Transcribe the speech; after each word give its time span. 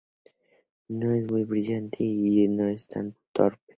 No 0.89 1.11
es 1.11 1.29
muy 1.31 1.43
brillante 1.43 1.97
y 2.03 2.43
es 2.45 2.49
un 2.49 2.57
tanto 2.89 3.19
torpe. 3.33 3.61